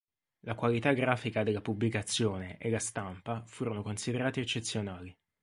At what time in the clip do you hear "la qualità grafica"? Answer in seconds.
0.45-1.43